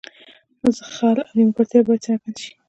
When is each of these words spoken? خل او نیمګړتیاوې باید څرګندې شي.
خل 0.93 1.17
او 1.27 1.31
نیمګړتیاوې 1.37 1.83
باید 1.87 2.03
څرګندې 2.05 2.39
شي. 2.43 2.51